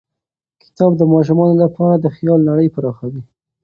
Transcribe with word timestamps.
کتاب 0.63 0.91
د 0.97 1.01
ماشومانو 1.13 1.55
لپاره 1.63 1.95
د 1.97 2.05
خیال 2.15 2.39
نړۍ 2.49 2.67
پراخوي. 2.75 3.21